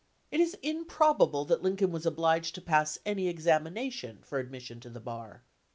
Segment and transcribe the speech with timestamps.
[0.31, 4.99] It is improbable that Lincoln was obliged to pass any examination for admission to the
[4.99, 5.43] bar.